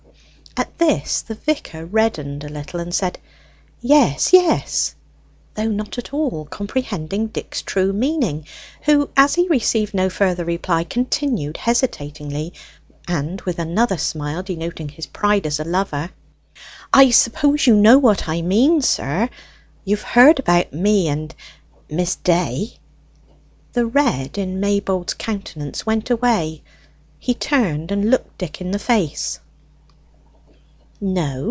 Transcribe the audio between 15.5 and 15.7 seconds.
a